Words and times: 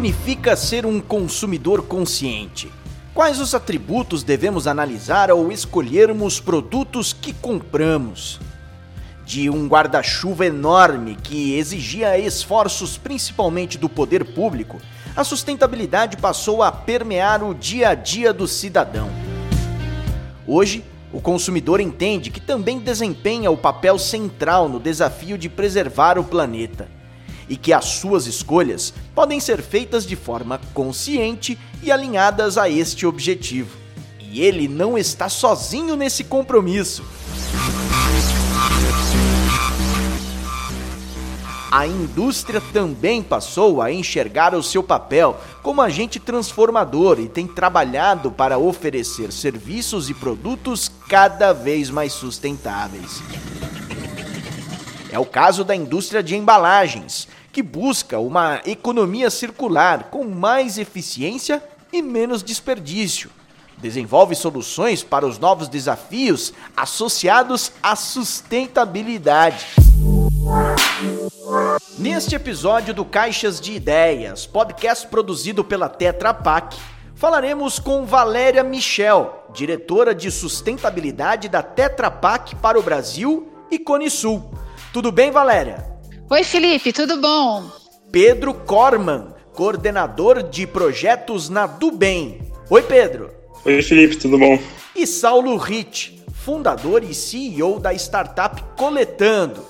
significa 0.00 0.56
ser 0.56 0.86
um 0.86 0.98
consumidor 0.98 1.82
consciente? 1.82 2.72
Quais 3.12 3.38
os 3.38 3.54
atributos 3.54 4.22
devemos 4.22 4.66
analisar 4.66 5.30
ao 5.30 5.52
escolhermos 5.52 6.40
produtos 6.40 7.12
que 7.12 7.34
compramos? 7.34 8.40
De 9.26 9.50
um 9.50 9.68
guarda-chuva 9.68 10.46
enorme 10.46 11.18
que 11.22 11.54
exigia 11.58 12.18
esforços 12.18 12.96
principalmente 12.96 13.76
do 13.76 13.90
poder 13.90 14.24
público, 14.32 14.80
a 15.14 15.22
sustentabilidade 15.22 16.16
passou 16.16 16.62
a 16.62 16.72
permear 16.72 17.44
o 17.44 17.54
dia 17.54 17.90
a 17.90 17.94
dia 17.94 18.32
do 18.32 18.48
cidadão. 18.48 19.10
Hoje, 20.46 20.82
o 21.12 21.20
consumidor 21.20 21.78
entende 21.78 22.30
que 22.30 22.40
também 22.40 22.78
desempenha 22.78 23.50
o 23.50 23.56
papel 23.56 23.98
central 23.98 24.66
no 24.66 24.80
desafio 24.80 25.36
de 25.36 25.50
preservar 25.50 26.18
o 26.18 26.24
planeta 26.24 26.99
e 27.50 27.56
que 27.56 27.72
as 27.72 27.84
suas 27.86 28.28
escolhas 28.28 28.94
podem 29.12 29.40
ser 29.40 29.60
feitas 29.60 30.06
de 30.06 30.14
forma 30.14 30.60
consciente 30.72 31.58
e 31.82 31.90
alinhadas 31.90 32.56
a 32.56 32.70
este 32.70 33.04
objetivo. 33.04 33.76
E 34.20 34.40
ele 34.40 34.68
não 34.68 34.96
está 34.96 35.28
sozinho 35.28 35.96
nesse 35.96 36.22
compromisso. 36.22 37.04
A 41.72 41.86
indústria 41.86 42.60
também 42.72 43.20
passou 43.20 43.82
a 43.82 43.92
enxergar 43.92 44.54
o 44.54 44.62
seu 44.62 44.82
papel 44.82 45.36
como 45.60 45.82
agente 45.82 46.20
transformador 46.20 47.18
e 47.18 47.28
tem 47.28 47.48
trabalhado 47.48 48.30
para 48.30 48.58
oferecer 48.58 49.32
serviços 49.32 50.08
e 50.08 50.14
produtos 50.14 50.90
cada 51.08 51.52
vez 51.52 51.90
mais 51.90 52.12
sustentáveis. 52.12 53.20
É 55.12 55.18
o 55.18 55.26
caso 55.26 55.64
da 55.64 55.74
indústria 55.74 56.22
de 56.22 56.36
embalagens, 56.36 57.26
que 57.52 57.62
busca 57.62 58.18
uma 58.18 58.60
economia 58.64 59.30
circular 59.30 60.04
com 60.04 60.24
mais 60.24 60.78
eficiência 60.78 61.62
e 61.92 62.00
menos 62.00 62.42
desperdício. 62.42 63.30
Desenvolve 63.78 64.34
soluções 64.34 65.02
para 65.02 65.26
os 65.26 65.38
novos 65.38 65.68
desafios 65.68 66.52
associados 66.76 67.72
à 67.82 67.96
sustentabilidade. 67.96 69.66
Neste 71.98 72.34
episódio 72.34 72.94
do 72.94 73.04
Caixas 73.04 73.60
de 73.60 73.72
Ideias, 73.72 74.46
podcast 74.46 75.06
produzido 75.06 75.64
pela 75.64 75.88
Tetra 75.88 76.32
Pak, 76.32 76.76
falaremos 77.14 77.78
com 77.78 78.04
Valéria 78.04 78.62
Michel, 78.62 79.44
diretora 79.52 80.14
de 80.14 80.30
sustentabilidade 80.30 81.48
da 81.48 81.62
Tetra 81.62 82.10
Pak 82.10 82.56
para 82.56 82.78
o 82.78 82.82
Brasil 82.82 83.50
e 83.70 83.78
Cone 83.78 84.10
Sul. 84.10 84.50
Tudo 84.92 85.10
bem, 85.10 85.30
Valéria? 85.30 85.99
Oi, 86.32 86.44
Felipe, 86.44 86.92
tudo 86.92 87.16
bom? 87.16 87.68
Pedro 88.12 88.54
Corman, 88.54 89.34
coordenador 89.52 90.44
de 90.44 90.64
projetos 90.64 91.48
na 91.48 91.66
Dubem. 91.66 92.52
Oi, 92.70 92.82
Pedro. 92.82 93.32
Oi, 93.64 93.82
Felipe, 93.82 94.14
tudo 94.14 94.38
bom? 94.38 94.56
E 94.94 95.08
Saulo 95.08 95.56
Ritt, 95.56 96.22
fundador 96.32 97.02
e 97.02 97.12
CEO 97.12 97.80
da 97.80 97.92
startup 97.94 98.62
Coletando. 98.76 99.60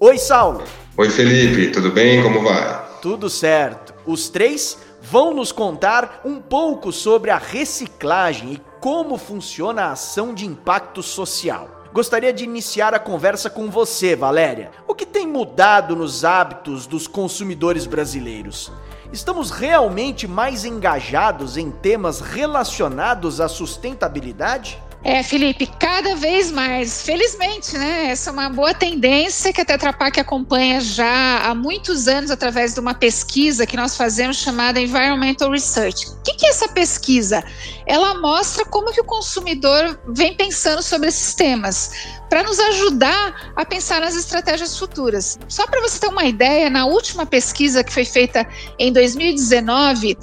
Oi, 0.00 0.18
Saulo. 0.18 0.64
Oi, 0.96 1.08
Felipe, 1.08 1.70
tudo 1.70 1.92
bem? 1.92 2.20
Como 2.20 2.42
vai? 2.42 2.84
Tudo 3.00 3.30
certo. 3.30 3.94
Os 4.04 4.28
três 4.28 4.76
vão 5.00 5.32
nos 5.32 5.52
contar 5.52 6.22
um 6.24 6.40
pouco 6.40 6.90
sobre 6.90 7.30
a 7.30 7.38
reciclagem 7.38 8.54
e 8.54 8.60
como 8.80 9.18
funciona 9.18 9.82
a 9.82 9.92
ação 9.92 10.34
de 10.34 10.44
impacto 10.44 11.00
social. 11.00 11.78
Gostaria 11.92 12.32
de 12.32 12.44
iniciar 12.44 12.92
a 12.92 12.98
conversa 12.98 13.48
com 13.48 13.70
você, 13.70 14.14
Valéria. 14.14 14.70
O 14.86 14.94
que 14.94 15.06
mudado 15.28 15.94
nos 15.94 16.24
hábitos 16.24 16.86
dos 16.86 17.06
consumidores 17.06 17.86
brasileiros? 17.86 18.72
Estamos 19.12 19.50
realmente 19.50 20.26
mais 20.26 20.64
engajados 20.64 21.56
em 21.56 21.70
temas 21.70 22.20
relacionados 22.20 23.40
à 23.40 23.48
sustentabilidade? 23.48 24.82
É, 25.10 25.22
Felipe, 25.22 25.66
cada 25.80 26.14
vez 26.16 26.52
mais. 26.52 27.00
Felizmente, 27.00 27.78
né? 27.78 28.10
Essa 28.10 28.28
é 28.28 28.32
uma 28.34 28.50
boa 28.50 28.74
tendência 28.74 29.54
que 29.54 29.60
a 29.62 29.64
Tetra 29.64 29.90
Pak 29.90 30.20
acompanha 30.20 30.82
já 30.82 31.46
há 31.46 31.54
muitos 31.54 32.06
anos 32.06 32.30
através 32.30 32.74
de 32.74 32.80
uma 32.80 32.92
pesquisa 32.92 33.64
que 33.64 33.74
nós 33.74 33.96
fazemos 33.96 34.36
chamada 34.36 34.78
Environmental 34.78 35.50
Research. 35.50 36.08
O 36.08 36.22
que 36.22 36.44
é 36.44 36.50
essa 36.50 36.68
pesquisa? 36.68 37.42
Ela 37.86 38.20
mostra 38.20 38.66
como 38.66 38.92
que 38.92 39.00
o 39.00 39.04
consumidor 39.04 39.98
vem 40.08 40.36
pensando 40.36 40.82
sobre 40.82 41.08
esses 41.08 41.34
temas 41.34 41.90
para 42.28 42.42
nos 42.42 42.60
ajudar 42.60 43.52
a 43.56 43.64
pensar 43.64 44.02
nas 44.02 44.14
estratégias 44.14 44.78
futuras. 44.78 45.38
Só 45.48 45.66
para 45.66 45.80
você 45.80 45.98
ter 45.98 46.08
uma 46.08 46.24
ideia, 46.24 46.68
na 46.68 46.84
última 46.84 47.24
pesquisa 47.24 47.82
que 47.82 47.90
foi 47.90 48.04
feita 48.04 48.46
em 48.78 48.92
2019, 48.92 50.18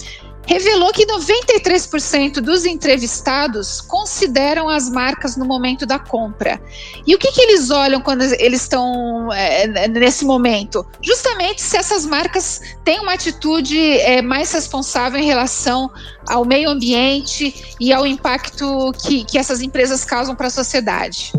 revelou 0.46 0.92
que 0.92 1.06
93% 1.06 2.36
dos 2.36 2.66
entrevistados 2.66 3.82
consideram 3.82 4.70
as 4.70 4.90
marcas 4.90 5.36
no 5.36 5.46
momento 5.46 5.86
da 5.86 5.98
compra. 5.98 6.62
E 7.06 7.16
o 7.16 7.18
que, 7.18 7.32
que 7.32 7.42
eles 7.42 7.70
olham 7.70 8.02
quando 8.02 8.22
eles 8.22 8.62
estão 8.62 9.32
é, 9.34 9.88
nesse 9.88 10.26
momento? 10.26 10.86
Justamente 11.02 11.62
se 11.62 11.78
essas 11.78 12.06
marcas 12.06 12.62
têm 12.84 13.00
uma 13.00 13.14
atitude 13.14 13.80
é, 14.00 14.22
mais 14.22 14.52
responsável 14.52 15.20
em 15.20 15.26
relação 15.26 15.90
ao 16.28 16.46
meio 16.46 16.70
ambiente 16.70 17.76
e 17.80 17.92
ao 17.92 18.06
impacto 18.06 18.92
que, 19.04 19.24
que 19.26 19.38
essas 19.38 19.62
empresas 19.62 20.06
causam 20.06 20.36
para 20.36 20.48
a 20.48 20.52
sociedade. 20.52 21.32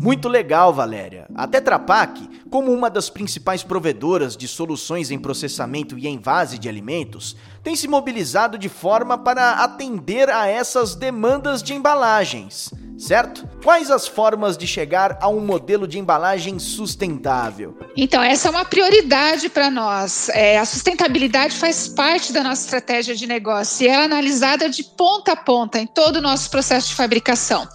Muito 0.00 0.28
legal, 0.28 0.72
Valéria. 0.74 1.26
A 1.34 1.46
Tetra 1.46 1.78
Pak, 1.78 2.28
como 2.54 2.70
uma 2.70 2.88
das 2.88 3.10
principais 3.10 3.64
provedoras 3.64 4.36
de 4.36 4.46
soluções 4.46 5.10
em 5.10 5.18
processamento 5.18 5.98
e 5.98 6.06
envase 6.06 6.56
de 6.56 6.68
alimentos, 6.68 7.34
tem 7.64 7.74
se 7.74 7.88
mobilizado 7.88 8.56
de 8.56 8.68
forma 8.68 9.18
para 9.18 9.54
atender 9.54 10.30
a 10.30 10.46
essas 10.46 10.94
demandas 10.94 11.64
de 11.64 11.74
embalagens 11.74 12.70
certo? 13.04 13.46
Quais 13.62 13.90
as 13.90 14.06
formas 14.06 14.56
de 14.56 14.66
chegar 14.66 15.18
a 15.20 15.28
um 15.28 15.40
modelo 15.40 15.86
de 15.86 15.98
embalagem 15.98 16.58
sustentável? 16.58 17.76
Então, 17.96 18.22
essa 18.22 18.48
é 18.48 18.50
uma 18.50 18.64
prioridade 18.64 19.48
para 19.48 19.70
nós. 19.70 20.28
É, 20.30 20.58
a 20.58 20.64
sustentabilidade 20.64 21.56
faz 21.56 21.86
parte 21.86 22.32
da 22.32 22.42
nossa 22.42 22.64
estratégia 22.64 23.14
de 23.14 23.26
negócio 23.26 23.84
e 23.84 23.88
é 23.88 24.04
analisada 24.04 24.68
de 24.68 24.82
ponta 24.82 25.32
a 25.32 25.36
ponta 25.36 25.78
em 25.78 25.86
todo 25.86 26.16
o 26.16 26.20
nosso 26.20 26.50
processo 26.50 26.88
de 26.88 26.94
fabricação. 26.94 27.68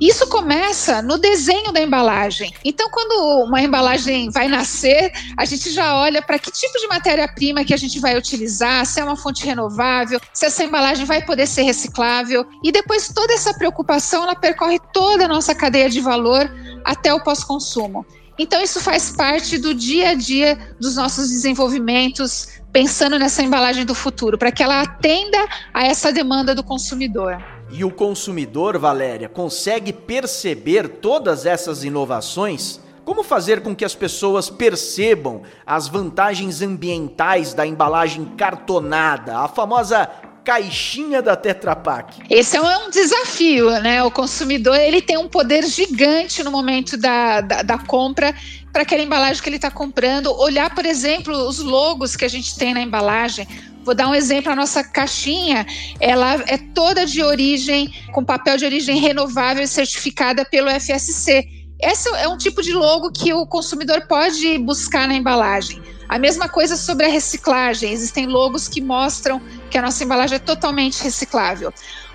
Isso 0.00 0.26
começa 0.28 1.00
no 1.00 1.16
desenho 1.16 1.72
da 1.72 1.80
embalagem. 1.80 2.52
Então, 2.64 2.90
quando 2.90 3.44
uma 3.44 3.60
embalagem 3.60 4.30
vai 4.30 4.48
nascer, 4.48 5.12
a 5.36 5.44
gente 5.44 5.70
já 5.70 5.96
olha 5.96 6.20
para 6.20 6.38
que 6.38 6.50
tipo 6.50 6.78
de 6.78 6.86
matéria-prima 6.88 7.64
que 7.64 7.72
a 7.72 7.78
gente 7.78 7.98
vai 8.00 8.16
utilizar, 8.16 8.84
se 8.84 9.00
é 9.00 9.04
uma 9.04 9.16
fonte 9.16 9.44
renovável, 9.44 10.20
se 10.32 10.46
essa 10.46 10.62
embalagem 10.62 11.06
vai 11.06 11.24
poder 11.24 11.46
ser 11.46 11.62
reciclável. 11.62 12.46
E 12.62 12.70
depois 12.70 13.08
toda 13.08 13.32
essa 13.32 13.54
preocupação 13.54 14.24
ela 14.24 14.34
percorre 14.34 14.73
percorre 14.74 14.78
toda 14.92 15.24
a 15.24 15.28
nossa 15.28 15.54
cadeia 15.54 15.88
de 15.88 16.00
valor 16.00 16.50
até 16.84 17.12
o 17.12 17.22
pós-consumo. 17.22 18.04
Então, 18.38 18.60
isso 18.60 18.80
faz 18.80 19.10
parte 19.10 19.58
do 19.58 19.72
dia 19.72 20.10
a 20.10 20.14
dia 20.14 20.58
dos 20.80 20.96
nossos 20.96 21.28
desenvolvimentos, 21.28 22.60
pensando 22.72 23.18
nessa 23.18 23.42
embalagem 23.42 23.84
do 23.84 23.94
futuro, 23.94 24.36
para 24.36 24.50
que 24.50 24.62
ela 24.62 24.82
atenda 24.82 25.38
a 25.72 25.84
essa 25.84 26.12
demanda 26.12 26.54
do 26.54 26.64
consumidor. 26.64 27.42
E 27.70 27.84
o 27.84 27.90
consumidor, 27.90 28.76
Valéria, 28.76 29.28
consegue 29.28 29.92
perceber 29.92 30.88
todas 30.88 31.46
essas 31.46 31.84
inovações? 31.84 32.80
Como 33.04 33.22
fazer 33.22 33.60
com 33.62 33.74
que 33.76 33.84
as 33.84 33.94
pessoas 33.94 34.48
percebam 34.48 35.42
as 35.66 35.86
vantagens 35.86 36.62
ambientais 36.62 37.52
da 37.52 37.66
embalagem 37.66 38.24
cartonada, 38.36 39.38
a 39.38 39.46
famosa 39.48 40.10
caixinha 40.44 41.22
da 41.22 41.34
Tetra 41.34 41.74
Pak? 41.74 42.22
Esse 42.28 42.56
é 42.56 42.60
um 42.60 42.90
desafio, 42.90 43.70
né? 43.80 44.02
O 44.02 44.10
consumidor 44.10 44.76
ele 44.76 45.00
tem 45.00 45.16
um 45.16 45.26
poder 45.26 45.64
gigante 45.64 46.42
no 46.44 46.50
momento 46.50 46.96
da, 46.96 47.40
da, 47.40 47.62
da 47.62 47.78
compra 47.78 48.34
para 48.72 48.82
aquela 48.82 49.02
embalagem 49.02 49.42
que 49.42 49.48
ele 49.48 49.56
está 49.56 49.70
comprando. 49.70 50.30
Olhar, 50.38 50.74
por 50.74 50.84
exemplo, 50.84 51.34
os 51.48 51.60
logos 51.60 52.14
que 52.14 52.24
a 52.24 52.28
gente 52.28 52.56
tem 52.56 52.74
na 52.74 52.82
embalagem. 52.82 53.48
Vou 53.84 53.94
dar 53.94 54.08
um 54.08 54.14
exemplo, 54.14 54.50
a 54.50 54.56
nossa 54.56 54.82
caixinha, 54.82 55.66
ela 56.00 56.42
é 56.46 56.56
toda 56.56 57.04
de 57.04 57.22
origem, 57.22 57.92
com 58.12 58.24
papel 58.24 58.56
de 58.56 58.64
origem 58.64 58.98
renovável 58.98 59.62
e 59.62 59.68
certificada 59.68 60.44
pelo 60.44 60.70
FSC. 60.70 61.46
Esse 61.80 62.08
é 62.16 62.26
um 62.26 62.38
tipo 62.38 62.62
de 62.62 62.72
logo 62.72 63.12
que 63.12 63.32
o 63.34 63.46
consumidor 63.46 64.06
pode 64.06 64.56
buscar 64.58 65.06
na 65.06 65.14
embalagem. 65.14 65.82
A 66.08 66.18
mesma 66.18 66.48
coisa 66.48 66.76
sobre 66.76 67.06
a 67.06 67.08
reciclagem. 67.08 67.92
Existem 67.92 68.26
logos 68.26 68.68
que 68.68 68.80
mostram 68.80 69.40
que 69.70 69.78
a 69.78 69.82
nossa 69.82 70.04
embalagem 70.04 70.36
é 70.36 70.38
totalmente 70.38 71.02
reciclável. 71.02 71.72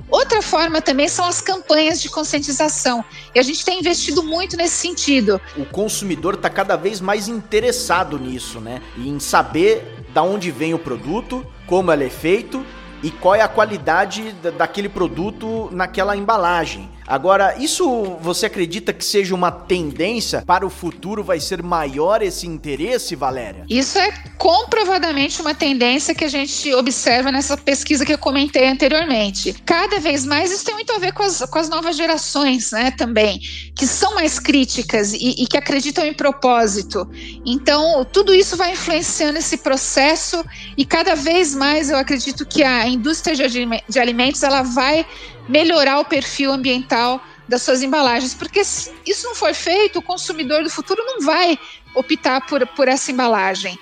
Outra 0.10 0.42
forma 0.42 0.82
também 0.82 1.08
são 1.08 1.26
as 1.26 1.42
campanhas 1.42 2.02
de 2.02 2.10
conscientização. 2.10 3.04
E 3.34 3.40
a 3.40 3.44
gente 3.44 3.64
tem 3.64 3.80
investido 3.80 4.24
muito 4.24 4.58
nesse 4.58 4.76
sentido. 4.76 5.40
O 5.56 5.66
consumidor 5.66 6.36
está 6.36 6.50
cada 6.50 6.76
vez 6.76 7.00
mais 7.00 7.28
interessado 7.28 8.18
nisso, 8.18 8.60
né? 8.60 8.82
Em 8.98 9.20
saber 9.20 10.06
da 10.14 10.24
onde 10.24 10.50
vem 10.52 10.74
o 10.74 10.80
produto, 10.80 11.46
como 11.68 11.92
ele 11.92 12.06
é 12.06 12.10
feito 12.10 12.66
e 13.04 13.12
qual 13.12 13.36
é 13.36 13.42
a 13.42 13.48
qualidade 13.48 14.34
daquele 14.58 14.90
produto 14.90 15.70
naquela 15.72 16.18
embalagem. 16.18 16.90
Agora, 17.10 17.56
isso 17.58 18.18
você 18.22 18.46
acredita 18.46 18.94
que 18.94 19.04
seja 19.04 19.34
uma 19.34 19.50
tendência 19.50 20.44
para 20.46 20.64
o 20.64 20.70
futuro? 20.70 21.24
Vai 21.24 21.40
ser 21.40 21.64
maior 21.64 22.22
esse 22.22 22.46
interesse, 22.46 23.16
Valéria? 23.16 23.66
Isso 23.68 23.98
é 23.98 24.12
comprovadamente 24.38 25.42
uma 25.42 25.56
tendência 25.56 26.14
que 26.14 26.24
a 26.24 26.28
gente 26.28 26.72
observa 26.76 27.32
nessa 27.32 27.58
pesquisa 27.58 28.06
que 28.06 28.14
eu 28.14 28.18
comentei 28.20 28.68
anteriormente. 28.68 29.56
Cada 29.66 30.00
vez 30.00 30.24
mais 30.24 30.52
isso 30.52 30.64
tem 30.64 30.76
muito 30.76 30.94
a 30.94 31.00
ver 31.00 31.12
com 31.14 31.24
as, 31.24 31.40
com 31.50 31.58
as 31.58 31.68
novas 31.68 31.98
gerações, 31.98 32.72
né, 32.72 32.92
também, 32.92 33.40
que 33.76 33.88
são 33.88 34.14
mais 34.14 34.38
críticas 34.38 35.12
e, 35.12 35.44
e 35.44 35.48
que 35.48 35.58
acreditam 35.58 36.06
em 36.06 36.14
propósito. 36.14 37.10
Então, 37.44 38.06
tudo 38.06 38.36
isso 38.36 38.56
vai 38.56 38.74
influenciando 38.74 39.40
esse 39.40 39.58
processo 39.58 40.46
e 40.78 40.86
cada 40.86 41.16
vez 41.16 41.56
mais 41.56 41.90
eu 41.90 41.98
acredito 41.98 42.46
que 42.46 42.64
a 42.64 42.88
indústria 42.88 43.36
de 43.36 44.00
alimentos 44.00 44.44
ela 44.44 44.62
vai 44.62 45.04
melhorar 45.50 46.00
o 46.00 46.06
perfil 46.06 46.54
ambiental 46.54 47.20
das 47.48 47.64
suas 47.64 47.82
embalagens, 47.82 48.36
porque 48.36 48.64
se 48.64 48.94
isso 49.06 49.26
não 49.26 49.34
for 49.34 49.54
feito, 49.56 49.98
o 49.98 50.04
consumidor 50.04 50.64
do 50.64 50.70
futuro 50.70 51.04
não 51.04 51.26
vai 51.26 51.58
optar 51.96 52.46
por, 52.46 52.66
por 52.68 52.88
essa 52.88 53.12
embalagem. 53.12 53.78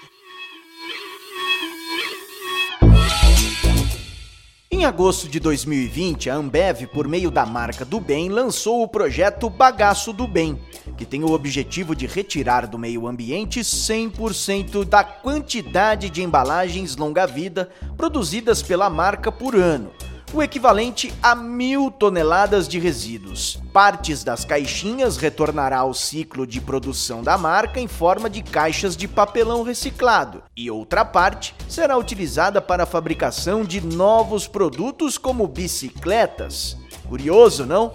Em 4.71 4.85
agosto 4.85 5.27
de 5.27 5.39
2020, 5.39 6.29
a 6.29 6.35
Ambev, 6.35 6.87
por 6.87 7.07
meio 7.07 7.31
da 7.31 7.45
marca 7.45 7.83
do 7.83 7.99
bem, 7.99 8.29
lançou 8.29 8.83
o 8.83 8.87
projeto 8.87 9.49
Bagaço 9.49 10.13
do 10.13 10.27
Bem, 10.27 10.61
que 10.97 11.05
tem 11.05 11.23
o 11.23 11.31
objetivo 11.31 11.95
de 11.95 12.05
retirar 12.05 12.67
do 12.67 12.77
meio 12.77 13.07
ambiente 13.07 13.59
100% 13.61 14.85
da 14.85 15.03
quantidade 15.03 16.09
de 16.09 16.21
embalagens 16.21 16.95
longa-vida 16.95 17.69
produzidas 17.97 18.61
pela 18.61 18.89
marca 18.89 19.31
por 19.31 19.55
ano 19.55 19.91
o 20.33 20.43
equivalente 20.43 21.13
a 21.23 21.33
mil 21.33 21.89
toneladas 21.89 22.67
de 22.67 22.79
resíduos. 22.79 23.61
Partes 23.71 24.23
das 24.23 24.43
caixinhas 24.43 25.17
retornará 25.17 25.79
ao 25.79 25.93
ciclo 25.93 26.45
de 26.45 26.59
produção 26.59 27.23
da 27.23 27.37
marca 27.37 27.79
em 27.79 27.87
forma 27.87 28.29
de 28.29 28.41
caixas 28.41 28.97
de 28.97 29.07
papelão 29.07 29.63
reciclado, 29.63 30.43
e 30.55 30.69
outra 30.69 31.05
parte 31.05 31.55
será 31.69 31.97
utilizada 31.97 32.61
para 32.61 32.83
a 32.83 32.87
fabricação 32.87 33.63
de 33.63 33.79
novos 33.79 34.47
produtos 34.47 35.17
como 35.17 35.47
bicicletas. 35.47 36.77
Curioso, 37.07 37.65
não? 37.65 37.93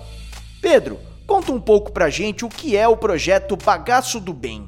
Pedro, 0.61 0.99
conta 1.27 1.53
um 1.53 1.61
pouco 1.61 1.93
pra 1.93 2.09
gente 2.09 2.45
o 2.45 2.49
que 2.49 2.77
é 2.77 2.89
o 2.89 2.97
projeto 2.97 3.57
Bagaço 3.57 4.19
do 4.19 4.33
Bem. 4.33 4.67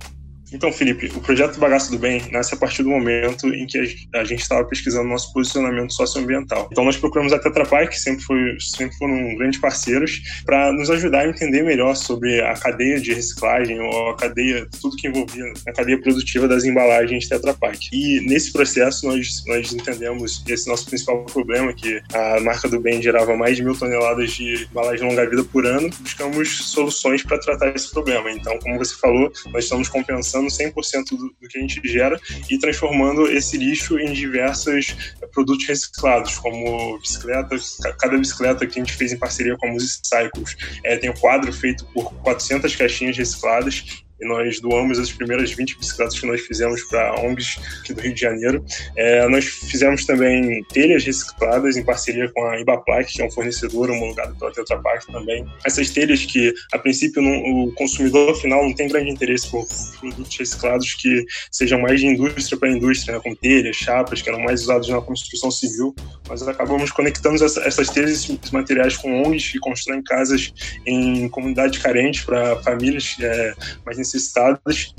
Então, 0.55 0.73
Felipe, 0.73 1.11
o 1.17 1.21
projeto 1.21 1.59
Bagaço 1.59 1.91
do 1.91 1.99
Bem 1.99 2.23
nasce 2.31 2.55
a 2.55 2.57
partir 2.57 2.85
do 2.85 2.89
momento 2.89 3.49
em 3.49 3.67
que 3.67 3.79
a 4.15 4.25
gente 4.25 4.41
estava 4.41 4.65
pesquisando 4.65 5.09
nosso 5.09 5.33
posicionamento 5.33 5.93
socioambiental. 5.93 6.69
Então, 6.71 6.85
nós 6.85 6.97
procuramos 6.97 7.33
a 7.33 7.39
Tetra 7.39 7.67
Pak, 7.67 7.89
que 7.89 8.01
sempre, 8.01 8.23
foi, 8.25 8.57
sempre 8.61 8.97
foram 8.97 9.35
grandes 9.37 9.61
parceiros, 9.61 10.23
para 10.47 10.73
nos 10.73 10.89
ajudar 10.91 11.21
a 11.21 11.29
entender 11.29 11.63
melhor 11.63 11.97
sobre 11.97 12.41
a 12.41 12.55
cadeia 12.55 13.01
de 13.01 13.13
reciclagem 13.13 13.81
ou 13.81 14.11
a 14.11 14.17
cadeia, 14.17 14.69
tudo 14.81 14.97
que 14.97 15.09
envolvia 15.09 15.45
a 15.67 15.73
cadeia 15.73 16.01
produtiva 16.01 16.47
das 16.47 16.65
embalagens 16.65 17.29
Tetra 17.29 17.53
Pak. 17.53 17.89
E 17.93 18.21
nesse 18.21 18.53
processo, 18.53 19.07
nós, 19.07 19.43
nós 19.47 19.73
entendemos 19.73 20.45
esse 20.49 20.69
nosso 20.69 20.87
principal 20.87 21.25
problema, 21.25 21.73
que 21.73 22.01
a 22.13 22.41
marca 22.41 22.69
do 22.69 22.81
bem 22.81 23.03
gerava 23.03 23.37
mais 23.37 23.57
de 23.57 23.65
mil 23.65 23.77
toneladas 23.77 24.31
de 24.33 24.69
embalagem 24.71 25.09
longa-vida 25.09 25.43
por 25.45 25.67
ano. 25.67 25.91
Buscamos 26.01 26.71
soluções 26.71 27.25
para 27.25 27.39
tratar 27.39 27.75
esse 27.75 27.91
problema. 27.91 28.31
Então, 28.31 28.57
como 28.61 28.79
você 28.79 28.95
falou, 28.95 29.33
nós 29.53 29.65
estamos 29.65 29.89
compensando 29.89 30.44
recuperando 30.45 30.51
100% 30.51 31.11
do, 31.11 31.35
do 31.41 31.49
que 31.49 31.59
a 31.59 31.61
gente 31.61 31.81
gera 31.85 32.21
e 32.51 32.59
transformando 32.59 33.27
esse 33.29 33.57
lixo 33.57 33.99
em 33.99 34.13
diversos 34.13 35.15
produtos 35.33 35.67
reciclados, 35.67 36.39
como 36.39 36.99
bicicletas. 36.99 37.79
Cada 37.99 38.17
bicicleta 38.17 38.67
que 38.67 38.79
a 38.79 38.85
gente 38.85 38.97
fez 38.97 39.13
em 39.13 39.19
parceria 39.19 39.57
com 39.57 39.69
a 39.69 39.73
Music 39.73 40.07
Cycles 40.07 40.57
é, 40.85 40.97
tem 40.97 41.11
um 41.11 41.15
quadro 41.15 41.53
feito 41.53 41.85
por 41.87 42.13
400 42.23 42.75
caixinhas 42.77 43.17
recicladas 43.17 44.04
e 44.25 44.29
nós 44.29 44.59
doamos 44.59 44.99
as 44.99 45.13
primeiras 45.13 45.53
20 45.53 45.79
bicicletas 45.79 46.19
que 46.19 46.27
nós 46.27 46.41
fizemos 46.41 46.83
para 46.85 47.21
ONGs 47.21 47.59
aqui 47.81 47.93
do 47.93 48.01
Rio 48.01 48.15
de 48.15 48.21
Janeiro. 48.21 48.65
É, 48.97 49.29
nós 49.29 49.45
fizemos 49.45 50.07
também 50.07 50.65
telhas 50.73 51.05
recicladas 51.05 51.77
em 51.77 51.85
parceria 51.85 52.31
com 52.33 52.45
a 52.47 52.59
Ibaplac, 52.59 53.13
que 53.13 53.21
é 53.21 53.27
um 53.27 53.31
fornecedor 53.31 53.91
homologado 53.91 54.35
pela 54.37 54.53
Tetra 54.53 54.79
Pak 54.79 55.07
também. 55.13 55.47
Essas 55.65 55.91
telhas 55.91 56.25
que, 56.25 56.53
a 56.73 56.79
princípio, 56.79 57.21
não, 57.21 57.65
o 57.65 57.73
consumidor 57.75 58.35
final 58.37 58.65
não 58.65 58.75
tem 58.75 58.89
grande 58.89 59.11
interesse 59.11 59.51
por 59.51 59.67
produtos 60.01 60.37
reciclados 60.39 60.95
que 60.95 61.25
sejam 61.51 61.81
mais 61.81 62.01
de 62.01 62.07
indústria 62.07 62.59
para 62.59 62.71
indústria, 62.71 63.15
né, 63.15 63.21
como 63.23 63.37
telhas, 63.37 63.77
chapas, 63.77 64.23
que 64.23 64.29
eram 64.29 64.41
mais 64.41 64.63
usados 64.63 64.89
na 64.89 65.01
construção 65.01 65.51
civil. 65.51 65.95
Nós 66.29 66.47
acabamos 66.47 66.91
conectando 66.91 67.45
essas 67.45 67.91
telhas 67.91 68.11
e 68.29 68.35
esses 68.35 68.51
materiais 68.51 68.97
com 68.97 69.23
ONGs 69.23 69.53
que 69.53 69.59
constroem 69.59 70.03
casas 70.03 70.53
em 70.87 71.29
comunidades 71.29 71.79
carentes 71.79 72.23
para 72.25 72.57
famílias 72.63 73.17
é, 73.21 73.55
mais 73.85 73.99
necessitadas, 73.99 74.14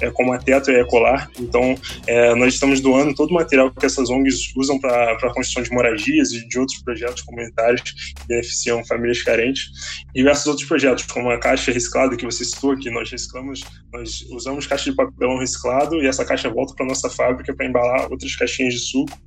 é, 0.01 0.09
como 0.12 0.33
a 0.33 0.38
Tetra 0.38 0.73
e 0.73 0.77
a 0.77 0.81
Ecolar. 0.81 1.29
Então, 1.39 1.75
é, 2.07 2.35
nós 2.35 2.53
estamos 2.53 2.79
doando 2.81 3.13
todo 3.15 3.31
o 3.31 3.33
material 3.33 3.71
que 3.71 3.85
essas 3.85 4.09
ONGs 4.09 4.53
usam 4.56 4.79
para 4.79 5.13
a 5.13 5.33
construção 5.33 5.63
de 5.63 5.71
moradias 5.71 6.31
e 6.31 6.47
de 6.47 6.59
outros 6.59 6.81
projetos 6.81 7.21
comunitários 7.23 7.81
que 7.81 8.27
beneficiam 8.27 8.83
famílias 8.85 9.21
carentes. 9.21 9.71
E 10.13 10.19
diversos 10.19 10.47
outros 10.47 10.67
projetos, 10.67 11.06
como 11.06 11.29
a 11.29 11.39
caixa 11.39 11.71
reciclada 11.71 12.15
que 12.15 12.25
você 12.25 12.44
citou, 12.44 12.77
que 12.77 12.89
nós 12.89 13.09
reciclamos, 13.09 13.62
nós 13.94 14.21
usamos 14.31 14.67
caixa 14.67 14.89
de 14.89 14.95
papelão 14.95 15.38
reciclado 15.38 16.01
e 16.01 16.07
essa 16.07 16.25
caixa 16.25 16.50
volta 16.50 16.73
para 16.75 16.85
nossa 16.85 17.09
fábrica 17.09 17.53
para 17.53 17.65
embalar 17.65 18.12
outras 18.12 18.35
caixinhas 18.35 18.73
de 18.73 18.79
suco. 18.79 19.17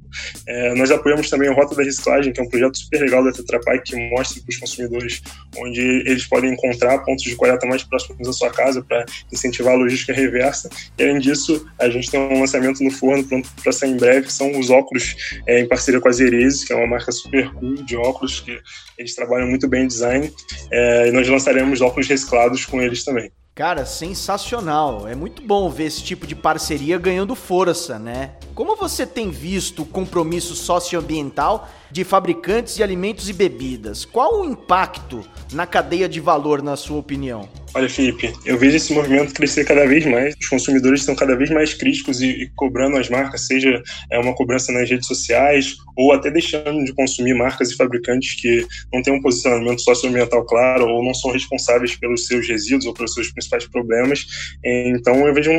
É, 0.46 0.74
nós 0.74 0.90
apoiamos 0.90 1.28
também 1.28 1.48
o 1.48 1.54
Rota 1.54 1.74
da 1.74 1.82
Reciclagem, 1.82 2.32
que 2.32 2.40
é 2.40 2.42
um 2.42 2.48
projeto 2.48 2.78
super 2.78 3.00
legal 3.00 3.24
da 3.24 3.32
Tetra 3.32 3.60
Pak 3.60 3.90
que 3.90 3.96
mostra 4.10 4.40
para 4.42 4.50
os 4.50 4.56
consumidores 4.56 5.22
onde 5.56 5.80
eles 5.80 6.26
podem 6.26 6.52
encontrar 6.52 6.98
pontos 7.04 7.24
de 7.24 7.34
coleta 7.36 7.66
mais 7.66 7.82
próximos 7.82 8.26
da 8.26 8.32
sua 8.32 8.50
casa 8.50 8.82
para 8.82 9.04
incentivar 9.32 9.74
a 9.74 9.76
logística 9.76 10.12
reversa. 10.12 10.68
E 10.98 11.02
além 11.02 11.18
disso, 11.18 11.66
a 11.78 11.88
gente 11.88 12.10
tem 12.10 12.20
um 12.20 12.40
lançamento 12.40 12.82
no 12.82 12.90
forno 12.90 13.24
pronto 13.24 13.48
para 13.62 13.72
sair 13.72 13.90
em 13.90 13.96
breve, 13.96 14.26
que 14.26 14.32
são 14.32 14.58
os 14.58 14.70
óculos 14.70 15.14
é, 15.46 15.60
em 15.60 15.68
parceria 15.68 16.00
com 16.00 16.08
a 16.08 16.12
Zerese, 16.12 16.66
que 16.66 16.72
é 16.72 16.76
uma 16.76 16.86
marca 16.86 17.12
super 17.12 17.50
cool 17.54 17.74
de 17.76 17.96
óculos, 17.96 18.40
que 18.40 18.58
eles 18.96 19.14
trabalham 19.14 19.48
muito 19.48 19.68
bem 19.68 19.84
em 19.84 19.88
design. 19.88 20.32
É, 20.70 21.08
e 21.08 21.12
nós 21.12 21.28
lançaremos 21.28 21.80
óculos 21.80 22.08
reciclados 22.08 22.64
com 22.64 22.80
eles 22.80 23.04
também. 23.04 23.30
Cara, 23.58 23.84
sensacional. 23.84 25.08
É 25.08 25.16
muito 25.16 25.42
bom 25.42 25.68
ver 25.68 25.86
esse 25.86 26.00
tipo 26.00 26.28
de 26.28 26.36
parceria 26.36 26.96
ganhando 26.96 27.34
força, 27.34 27.98
né? 27.98 28.34
Como 28.54 28.76
você 28.76 29.04
tem 29.04 29.30
visto 29.30 29.82
o 29.82 29.84
compromisso 29.84 30.54
socioambiental 30.54 31.68
de 31.90 32.04
fabricantes 32.04 32.76
de 32.76 32.84
alimentos 32.84 33.28
e 33.28 33.32
bebidas? 33.32 34.04
Qual 34.04 34.42
o 34.42 34.44
impacto 34.44 35.26
na 35.52 35.66
cadeia 35.66 36.08
de 36.08 36.20
valor, 36.20 36.62
na 36.62 36.76
sua 36.76 36.98
opinião? 36.98 37.48
Olha, 37.74 37.88
Felipe, 37.88 38.32
eu 38.44 38.58
vejo 38.58 38.76
esse 38.76 38.92
movimento 38.92 39.34
crescer 39.34 39.64
cada 39.64 39.86
vez 39.86 40.04
mais. 40.06 40.34
Os 40.40 40.48
consumidores 40.48 41.00
estão 41.00 41.14
cada 41.14 41.36
vez 41.36 41.50
mais 41.50 41.74
críticos 41.74 42.20
e, 42.20 42.26
e 42.26 42.48
cobrando 42.56 42.96
as 42.96 43.08
marcas, 43.08 43.46
seja 43.46 43.82
é, 44.10 44.18
uma 44.18 44.34
cobrança 44.34 44.72
nas 44.72 44.88
redes 44.88 45.06
sociais 45.06 45.76
ou 45.96 46.12
até 46.12 46.30
deixando 46.30 46.84
de 46.84 46.92
consumir 46.94 47.34
marcas 47.34 47.70
e 47.70 47.76
fabricantes 47.76 48.40
que 48.40 48.66
não 48.92 49.02
têm 49.02 49.12
um 49.12 49.20
posicionamento 49.20 49.80
socioambiental 49.80 50.44
claro 50.44 50.86
ou 50.86 51.04
não 51.04 51.12
são 51.12 51.30
responsáveis 51.30 51.94
pelos 51.96 52.26
seus 52.26 52.48
resíduos 52.48 52.86
ou 52.86 52.94
pelos 52.94 53.12
seus 53.12 53.30
principais 53.30 53.66
problemas. 53.66 54.26
Então, 54.64 55.26
eu 55.26 55.34
vejo 55.34 55.50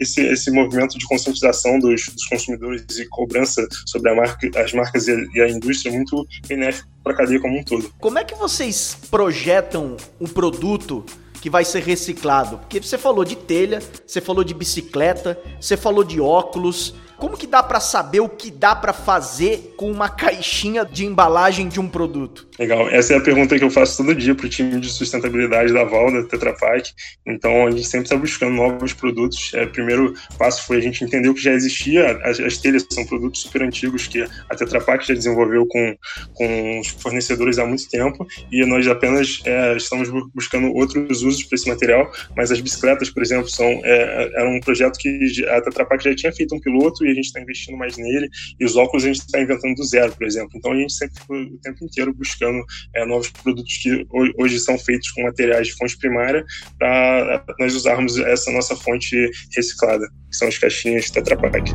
esse, 0.00 0.20
esse 0.22 0.50
movimento 0.50 0.98
de 0.98 1.06
conscientização 1.06 1.78
dos, 1.78 2.06
dos 2.06 2.26
consumidores 2.26 2.84
e 2.98 3.06
cobrança 3.08 3.66
sobre 3.86 4.12
marca, 4.14 4.50
as 4.60 4.72
marcas 4.72 5.06
e 5.06 5.12
a, 5.12 5.16
e 5.34 5.40
a 5.40 5.48
indústria 5.48 5.92
muito 5.92 6.26
benéfico 6.46 6.88
para 7.02 7.12
a 7.12 7.16
cadeia 7.16 7.40
como 7.40 7.58
um 7.58 7.64
todo. 7.64 7.92
Como 7.98 8.18
é 8.18 8.24
que 8.24 8.34
vocês 8.34 8.96
projetam 9.10 9.96
um 10.20 10.26
produto 10.26 11.04
que 11.42 11.50
vai 11.50 11.64
ser 11.64 11.82
reciclado? 11.82 12.56
Porque 12.58 12.80
você 12.80 12.96
falou 12.96 13.24
de 13.24 13.34
telha, 13.34 13.82
você 14.06 14.20
falou 14.20 14.44
de 14.44 14.54
bicicleta, 14.54 15.36
você 15.60 15.76
falou 15.76 16.04
de 16.04 16.20
óculos, 16.20 16.94
como 17.22 17.36
que 17.36 17.46
dá 17.46 17.62
para 17.62 17.78
saber 17.78 18.18
o 18.18 18.28
que 18.28 18.50
dá 18.50 18.74
para 18.74 18.92
fazer 18.92 19.74
com 19.76 19.88
uma 19.88 20.08
caixinha 20.08 20.84
de 20.84 21.06
embalagem 21.06 21.68
de 21.68 21.78
um 21.78 21.88
produto? 21.88 22.48
Legal. 22.58 22.88
Essa 22.90 23.14
é 23.14 23.16
a 23.16 23.20
pergunta 23.20 23.56
que 23.56 23.62
eu 23.62 23.70
faço 23.70 23.98
todo 23.98 24.12
dia 24.12 24.34
para 24.34 24.46
o 24.46 24.48
time 24.48 24.80
de 24.80 24.88
sustentabilidade 24.88 25.72
da 25.72 25.84
Val, 25.84 26.10
da 26.10 26.24
Tetra 26.24 26.52
Pak. 26.52 26.90
Então, 27.24 27.68
a 27.68 27.70
gente 27.70 27.86
sempre 27.86 28.06
está 28.06 28.16
buscando 28.16 28.56
novos 28.56 28.92
produtos. 28.92 29.52
É, 29.54 29.62
o 29.62 29.70
primeiro 29.70 30.14
passo 30.36 30.66
foi 30.66 30.78
a 30.78 30.80
gente 30.80 31.04
entender 31.04 31.28
o 31.28 31.34
que 31.34 31.40
já 31.40 31.52
existia. 31.52 32.18
As, 32.24 32.40
as 32.40 32.58
telhas 32.58 32.84
são 32.90 33.06
produtos 33.06 33.42
super 33.42 33.62
antigos 33.62 34.08
que 34.08 34.22
a 34.22 34.56
Tetra 34.56 34.80
Pak 34.80 35.06
já 35.06 35.14
desenvolveu 35.14 35.64
com, 35.66 35.96
com 36.34 36.80
os 36.80 36.88
fornecedores 36.88 37.56
há 37.56 37.64
muito 37.64 37.88
tempo 37.88 38.26
e 38.50 38.66
nós 38.66 38.84
apenas 38.88 39.40
é, 39.44 39.76
estamos 39.76 40.10
buscando 40.34 40.74
outros 40.74 41.22
usos 41.22 41.44
para 41.44 41.54
esse 41.54 41.68
material. 41.68 42.10
Mas 42.36 42.50
as 42.50 42.60
bicicletas, 42.60 43.10
por 43.10 43.22
exemplo, 43.22 43.48
são 43.48 43.66
é, 43.84 44.30
era 44.34 44.50
um 44.50 44.58
projeto 44.58 44.98
que 44.98 45.46
a 45.48 45.60
Tetra 45.60 45.86
Pak 45.86 46.02
já 46.02 46.16
tinha 46.16 46.32
feito 46.32 46.52
um 46.52 46.60
piloto 46.60 47.06
e 47.06 47.11
a 47.12 47.14
gente 47.14 47.26
está 47.26 47.40
investindo 47.40 47.76
mais 47.76 47.96
nele, 47.96 48.28
e 48.58 48.64
os 48.64 48.76
óculos 48.76 49.04
a 49.04 49.08
gente 49.08 49.20
está 49.20 49.40
inventando 49.40 49.74
do 49.74 49.84
zero, 49.84 50.12
por 50.12 50.26
exemplo. 50.26 50.50
Então 50.54 50.72
a 50.72 50.76
gente 50.76 50.92
sempre 50.92 51.22
o 51.28 51.58
tempo 51.58 51.84
inteiro 51.84 52.14
buscando 52.14 52.62
é, 52.94 53.04
novos 53.06 53.30
produtos 53.30 53.76
que 53.78 54.06
hoje 54.38 54.58
são 54.58 54.78
feitos 54.78 55.10
com 55.10 55.22
materiais 55.22 55.68
de 55.68 55.74
fonte 55.74 55.96
primária 55.98 56.44
para 56.78 57.44
nós 57.58 57.74
usarmos 57.74 58.18
essa 58.18 58.50
nossa 58.50 58.76
fonte 58.76 59.30
reciclada, 59.54 60.06
que 60.30 60.36
são 60.36 60.48
as 60.48 60.58
caixinhas 60.58 61.10
Tetra 61.10 61.36
Pak. 61.36 61.72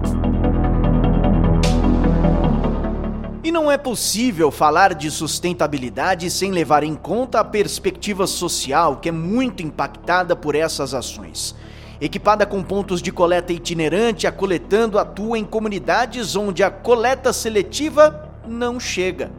E 3.44 3.52
não 3.52 3.72
é 3.72 3.78
possível 3.78 4.52
falar 4.52 4.94
de 4.94 5.10
sustentabilidade 5.10 6.30
sem 6.30 6.52
levar 6.52 6.84
em 6.84 6.96
conta 6.96 7.40
a 7.40 7.46
perspectiva 7.46 8.28
social 8.28 8.98
que 8.98 9.08
é 9.08 9.12
muito 9.12 9.64
impactada 9.64 10.36
por 10.36 10.54
essas 10.54 10.94
ações. 10.94 11.56
Equipada 12.00 12.46
com 12.46 12.62
pontos 12.62 13.02
de 13.02 13.12
coleta 13.12 13.52
itinerante, 13.52 14.28
a 14.28 14.32
Coletando 14.32 15.00
atua 15.00 15.40
em 15.40 15.44
comunidades 15.44 16.36
onde 16.36 16.62
a 16.62 16.70
coleta 16.70 17.34
seletiva 17.34 18.30
não 18.48 18.80
chega. 18.80 19.32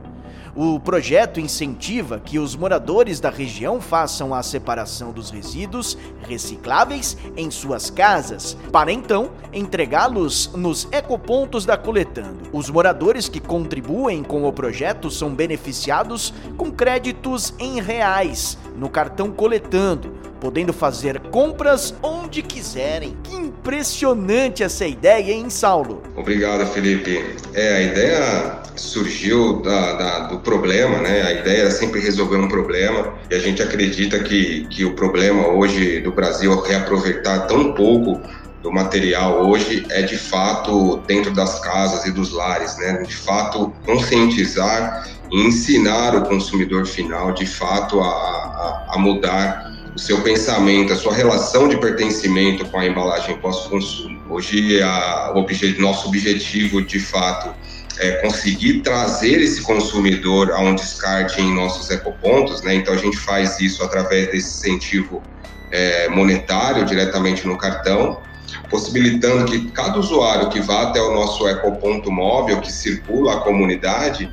O 0.56 0.80
projeto 0.80 1.38
incentiva 1.38 2.18
que 2.18 2.36
os 2.36 2.56
moradores 2.56 3.20
da 3.20 3.30
região 3.30 3.80
façam 3.80 4.34
a 4.34 4.42
separação 4.42 5.12
dos 5.12 5.30
resíduos 5.30 5.96
recicláveis 6.26 7.16
em 7.36 7.48
suas 7.48 7.90
casas, 7.90 8.56
para 8.72 8.90
então 8.90 9.30
entregá-los 9.52 10.50
nos 10.56 10.88
ecopontos 10.90 11.64
da 11.64 11.76
Coletando. 11.76 12.48
Os 12.52 12.68
moradores 12.68 13.28
que 13.28 13.38
contribuem 13.38 14.24
com 14.24 14.48
o 14.48 14.52
projeto 14.52 15.12
são 15.12 15.32
beneficiados 15.32 16.34
com 16.56 16.72
créditos 16.72 17.54
em 17.60 17.80
reais 17.80 18.58
no 18.74 18.88
cartão 18.88 19.30
Coletando, 19.30 20.17
podendo 20.40 20.72
fazer 20.72 21.20
compras 21.30 21.94
onde 22.02 22.42
quiserem. 22.42 23.16
Que 23.22 23.34
impressionante 23.34 24.62
essa 24.62 24.86
ideia, 24.86 25.32
hein, 25.32 25.50
Saulo? 25.50 26.02
Obrigado, 26.16 26.66
Felipe. 26.66 27.36
É, 27.54 27.76
a 27.76 27.82
ideia 27.82 28.58
surgiu 28.76 29.60
da, 29.60 29.92
da, 29.94 30.18
do 30.28 30.38
problema, 30.38 30.98
né? 30.98 31.22
A 31.22 31.32
ideia 31.32 31.62
é 31.64 31.70
sempre 31.70 32.00
resolver 32.00 32.36
um 32.36 32.48
problema 32.48 33.14
e 33.30 33.34
a 33.34 33.38
gente 33.38 33.62
acredita 33.62 34.18
que, 34.20 34.66
que 34.66 34.84
o 34.84 34.94
problema 34.94 35.48
hoje 35.48 36.00
do 36.00 36.12
Brasil 36.12 36.52
é 36.64 36.68
reaproveitar 36.68 37.46
tão 37.46 37.72
pouco 37.72 38.20
do 38.62 38.72
material 38.72 39.48
hoje 39.48 39.86
é 39.90 40.02
de 40.02 40.16
fato 40.16 40.98
dentro 41.06 41.32
das 41.32 41.60
casas 41.60 42.06
e 42.06 42.12
dos 42.12 42.32
lares, 42.32 42.76
né? 42.78 43.02
De 43.06 43.14
fato 43.14 43.72
conscientizar 43.84 45.08
e 45.30 45.46
ensinar 45.46 46.16
o 46.16 46.22
consumidor 46.22 46.86
final 46.86 47.32
de 47.32 47.46
fato 47.46 48.00
a, 48.00 48.06
a, 48.08 48.86
a 48.94 48.98
mudar 48.98 49.77
o 49.94 49.98
seu 49.98 50.20
pensamento, 50.22 50.92
a 50.92 50.96
sua 50.96 51.14
relação 51.14 51.68
de 51.68 51.76
pertencimento 51.78 52.64
com 52.66 52.78
a 52.78 52.86
embalagem 52.86 53.36
pós-consumo. 53.38 54.20
Hoje, 54.30 54.82
a, 54.82 55.32
o 55.34 55.38
obje, 55.38 55.78
nosso 55.78 56.08
objetivo, 56.08 56.82
de 56.82 57.00
fato, 57.00 57.54
é 57.98 58.12
conseguir 58.22 58.80
trazer 58.80 59.40
esse 59.40 59.62
consumidor 59.62 60.52
a 60.52 60.60
um 60.60 60.74
descarte 60.74 61.40
em 61.40 61.52
nossos 61.52 61.90
ecopontos, 61.90 62.62
né? 62.62 62.74
Então, 62.74 62.94
a 62.94 62.96
gente 62.96 63.16
faz 63.16 63.60
isso 63.60 63.82
através 63.82 64.30
desse 64.30 64.70
incentivo 64.70 65.22
é, 65.70 66.08
monetário 66.08 66.84
diretamente 66.84 67.46
no 67.46 67.56
cartão, 67.56 68.20
possibilitando 68.70 69.50
que 69.50 69.70
cada 69.70 69.98
usuário 69.98 70.48
que 70.48 70.60
vá 70.60 70.82
até 70.82 71.00
o 71.00 71.12
nosso 71.12 71.48
ecoponto 71.48 72.10
móvel, 72.10 72.60
que 72.60 72.70
circula 72.70 73.34
a 73.34 73.40
comunidade, 73.40 74.32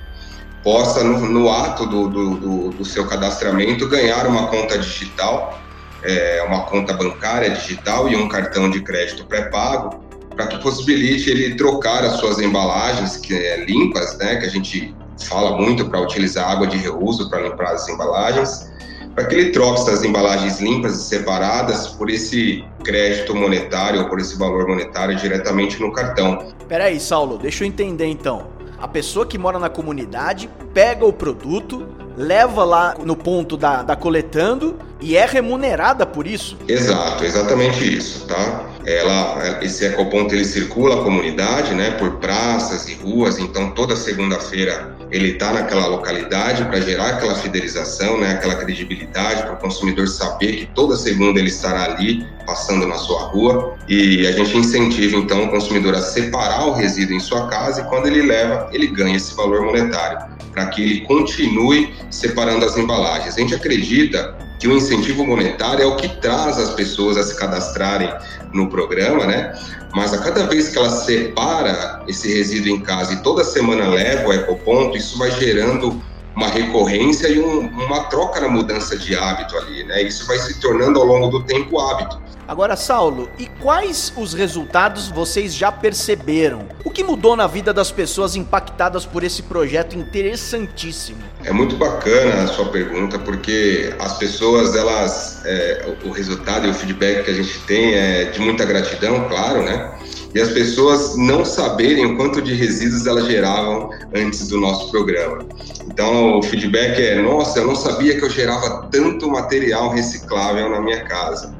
possa, 0.66 1.04
no, 1.04 1.20
no 1.20 1.52
ato 1.52 1.86
do, 1.86 2.10
do, 2.10 2.36
do, 2.38 2.70
do, 2.72 2.84
seu 2.84 3.06
cadastramento, 3.06 3.88
ganhar 3.88 4.26
uma 4.26 4.48
conta 4.48 4.80
digital, 4.80 5.62
é, 6.02 6.44
uma 6.48 6.64
conta 6.64 6.92
bancária 6.92 7.52
digital 7.52 8.10
e 8.10 8.16
um 8.16 8.28
cartão 8.28 8.68
de 8.68 8.82
crédito 8.82 9.28
pré-pago, 9.28 10.04
para 10.36 10.48
que 10.48 10.58
possibilite 10.58 11.30
ele 11.30 11.54
trocar 11.54 12.04
as 12.04 12.14
suas 12.14 12.40
embalagens 12.40 13.16
que 13.18 13.36
é, 13.36 13.64
limpas, 13.64 14.18
né, 14.18 14.38
que 14.38 14.46
a 14.48 14.50
gente 14.50 14.94
fala 15.30 15.56
muito 15.56 15.88
para 15.88 16.02
utilizar 16.02 16.50
água 16.50 16.66
de 16.66 16.78
reuso 16.78 17.30
para 17.30 17.42
limpar 17.42 17.74
as 17.74 17.88
embalagens, 17.88 18.74
para 19.14 19.26
que 19.26 19.36
ele 19.36 19.52
troque 19.52 19.82
essas 19.82 20.04
embalagens 20.04 20.60
limpas 20.60 20.96
e 20.96 21.04
separadas 21.04 21.90
por 21.90 22.10
esse 22.10 22.66
crédito 22.84 23.36
monetário 23.36 24.02
ou 24.02 24.10
por 24.10 24.20
esse 24.20 24.36
valor 24.36 24.68
monetário 24.68 25.16
diretamente 25.16 25.80
no 25.80 25.94
cartão. 25.94 26.54
Peraí, 26.68 27.00
Saulo, 27.00 27.38
deixa 27.38 27.64
eu 27.64 27.68
entender 27.68 28.08
então. 28.08 28.55
A 28.86 28.88
pessoa 28.88 29.26
que 29.26 29.36
mora 29.36 29.58
na 29.58 29.68
comunidade 29.68 30.48
pega 30.72 31.08
o 31.08 31.12
produto, 31.12 31.88
leva 32.16 32.64
lá 32.64 32.94
no 33.04 33.16
ponto 33.16 33.58
da, 33.58 33.82
da 33.82 33.96
coletando 33.96 34.78
e 35.02 35.18
é 35.18 35.26
remunerada 35.26 36.06
por 36.06 36.28
isso. 36.28 36.56
Exato, 36.68 37.26
exatamente 37.26 37.98
isso, 37.98 38.28
tá? 38.28 38.75
Ela, 38.86 39.60
esse 39.64 39.86
ecoponto 39.86 40.36
ele 40.36 40.46
circula 40.46 41.02
a 41.02 41.04
comunidade, 41.04 41.74
né, 41.74 41.92
por 41.92 42.18
praças 42.18 42.88
e 42.88 42.94
ruas, 42.96 43.40
então 43.40 43.72
toda 43.72 43.96
segunda-feira 43.96 44.96
ele 45.12 45.32
está 45.32 45.54
naquela 45.54 45.88
localidade 45.88 46.66
para 46.66 46.80
gerar 46.82 47.10
aquela 47.12 47.36
fidelização, 47.36 48.20
né, 48.20 48.34
aquela 48.34 48.56
credibilidade 48.56 49.44
para 49.44 49.54
o 49.54 49.58
consumidor 49.58 50.08
saber 50.08 50.54
que 50.54 50.66
toda 50.68 50.96
segunda 50.96 51.40
ele 51.40 51.50
estará 51.50 51.84
ali 51.86 52.28
passando 52.46 52.86
na 52.86 52.96
sua 52.96 53.22
rua 53.24 53.76
e 53.88 54.26
a 54.28 54.32
gente 54.32 54.58
incentiva 54.58 55.16
então 55.16 55.46
o 55.46 55.50
consumidor 55.50 55.96
a 55.96 56.02
separar 56.02 56.68
o 56.68 56.74
resíduo 56.74 57.16
em 57.16 57.20
sua 57.20 57.48
casa 57.48 57.82
e 57.82 57.84
quando 57.86 58.08
ele 58.08 58.22
leva 58.22 58.70
ele 58.72 58.88
ganha 58.88 59.16
esse 59.16 59.36
valor 59.36 59.64
monetário 59.64 60.36
para 60.56 60.68
que 60.68 60.82
ele 60.82 61.02
continue 61.02 61.94
separando 62.10 62.66
as 62.66 62.78
embalagens. 62.78 63.36
A 63.36 63.40
gente 63.42 63.54
acredita 63.54 64.38
que 64.60 64.68
o 64.68 64.76
incentivo 64.76 65.26
monetário 65.26 65.84
é 65.84 65.86
o 65.86 65.96
que 65.96 66.08
traz 66.20 66.58
as 66.58 66.72
pessoas 66.72 67.18
a 67.18 67.24
se 67.24 67.36
cadastrarem 67.36 68.12
no 68.54 68.70
programa, 68.70 69.26
né? 69.26 69.54
Mas 69.94 70.14
a 70.14 70.18
cada 70.20 70.46
vez 70.48 70.70
que 70.70 70.78
ela 70.78 70.90
separa 70.90 72.04
esse 72.08 72.34
resíduo 72.34 72.70
em 72.70 72.82
casa 72.82 73.14
e 73.14 73.18
toda 73.18 73.44
semana 73.44 73.88
leva 73.88 74.30
o 74.30 74.34
ecoponto, 74.34 74.98
isso 74.98 75.18
vai 75.18 75.32
gerando 75.32 76.02
uma 76.36 76.48
recorrência 76.48 77.28
e 77.30 77.40
um, 77.40 77.68
uma 77.68 78.06
troca 78.06 78.42
na 78.42 78.50
mudança 78.50 78.98
de 78.98 79.16
hábito 79.16 79.58
ali, 79.58 79.84
né? 79.86 80.04
Isso 80.04 80.28
vai 80.28 80.38
se 80.38 80.60
tornando 80.60 81.00
ao 81.00 81.06
longo 81.06 81.28
do 81.30 81.44
tempo 81.44 81.80
hábito. 81.80 82.22
Agora, 82.48 82.76
Saulo, 82.76 83.28
e 83.40 83.48
quais 83.48 84.14
os 84.16 84.34
resultados 84.34 85.10
vocês 85.10 85.56
já 85.56 85.72
perceberam? 85.72 86.68
O 86.84 86.92
que 86.92 87.04
mudou 87.04 87.36
na 87.36 87.48
vida 87.48 87.74
das 87.74 87.92
pessoas 87.92 88.36
impactadas 88.36 89.04
por 89.04 89.24
esse 89.24 89.42
projeto 89.42 89.98
interessantíssimo? 89.98 91.18
É 91.44 91.52
muito 91.52 91.76
bacana 91.76 92.44
a 92.44 92.48
sua 92.48 92.68
pergunta, 92.68 93.18
porque 93.18 93.92
as 93.98 94.18
pessoas, 94.20 94.76
elas, 94.76 95.42
é, 95.44 95.96
o 96.04 96.12
resultado 96.12 96.68
e 96.68 96.70
o 96.70 96.74
feedback 96.74 97.26
que 97.26 97.32
a 97.32 97.34
gente 97.34 97.60
tem 97.62 97.96
é 97.96 98.26
de 98.26 98.40
muita 98.40 98.64
gratidão, 98.64 99.28
claro, 99.28 99.64
né? 99.64 99.92
E 100.36 100.40
as 100.40 100.50
pessoas 100.50 101.18
não 101.18 101.44
saberem 101.46 102.06
o 102.06 102.18
quanto 102.18 102.42
de 102.42 102.54
resíduos 102.54 103.08
elas 103.08 103.26
geravam 103.26 103.90
antes 104.14 104.50
do 104.50 104.60
nosso 104.60 104.92
programa. 104.92 105.46
Então, 105.88 106.40
o 106.40 106.44
feedback 106.44 107.02
é: 107.02 107.22
nossa, 107.22 107.60
eu 107.60 107.68
não 107.68 107.76
sabia 107.76 108.18
que 108.20 108.24
eu 108.24 108.30
gerava 108.30 108.88
tanto 108.92 109.30
material 109.30 109.90
reciclável 109.90 110.70
na 110.70 110.82
minha 110.82 111.04
casa. 111.06 111.56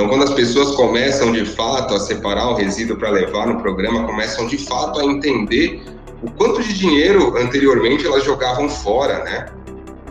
Então, 0.00 0.08
quando 0.08 0.24
as 0.24 0.32
pessoas 0.32 0.74
começam 0.76 1.30
de 1.30 1.44
fato 1.44 1.92
a 1.92 2.00
separar 2.00 2.48
o 2.48 2.54
resíduo 2.54 2.96
para 2.96 3.10
levar 3.10 3.46
no 3.46 3.60
programa, 3.60 4.06
começam 4.06 4.46
de 4.46 4.56
fato 4.56 4.98
a 4.98 5.04
entender 5.04 5.82
o 6.22 6.30
quanto 6.30 6.62
de 6.62 6.72
dinheiro 6.72 7.36
anteriormente 7.36 8.06
elas 8.06 8.24
jogavam 8.24 8.66
fora, 8.66 9.22
né? 9.24 9.48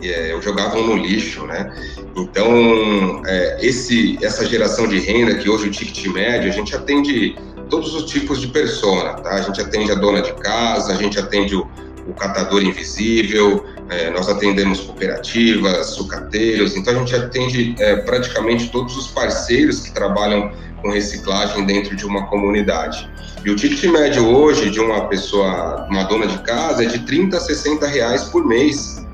É, 0.00 0.38
jogavam 0.40 0.86
no 0.86 0.96
lixo, 0.96 1.44
né? 1.44 1.74
Então, 2.14 3.20
é, 3.26 3.58
esse, 3.66 4.16
essa 4.22 4.46
geração 4.46 4.86
de 4.86 5.00
renda 5.00 5.34
que 5.34 5.50
hoje 5.50 5.66
o 5.66 5.70
ticket 5.72 6.06
médio, 6.06 6.48
a 6.48 6.52
gente 6.52 6.72
atende 6.72 7.36
todos 7.68 7.92
os 7.92 8.04
tipos 8.04 8.40
de 8.40 8.46
persona, 8.46 9.14
tá? 9.14 9.30
A 9.30 9.40
gente 9.40 9.60
atende 9.60 9.90
a 9.90 9.96
dona 9.96 10.22
de 10.22 10.32
casa, 10.34 10.92
a 10.92 10.96
gente 10.96 11.18
atende 11.18 11.56
o, 11.56 11.66
o 12.06 12.14
catador 12.14 12.62
invisível, 12.62 13.64
é, 13.90 14.08
nós 14.10 14.28
atendemos 14.28 14.80
cooperativas, 14.80 15.88
sucateiros, 15.88 16.76
então 16.76 16.94
a 16.94 16.98
gente 16.98 17.14
atende 17.14 17.74
é, 17.78 17.96
praticamente 17.96 18.70
todos 18.70 18.96
os 18.96 19.08
parceiros 19.08 19.80
que 19.80 19.92
trabalham 19.92 20.52
com 20.80 20.90
reciclagem 20.90 21.66
dentro 21.66 21.96
de 21.96 22.06
uma 22.06 22.26
comunidade. 22.26 23.10
E 23.44 23.50
o 23.50 23.56
ticket 23.56 23.84
médio 23.90 24.28
hoje 24.28 24.70
de 24.70 24.78
uma 24.80 25.08
pessoa, 25.08 25.86
uma 25.90 26.04
dona 26.04 26.26
de 26.26 26.38
casa, 26.38 26.84
é 26.84 26.86
de 26.86 27.00
30 27.00 27.36
a 27.36 27.40
60 27.40 27.86
reais 27.86 28.24
por 28.24 28.46
mês 28.46 29.04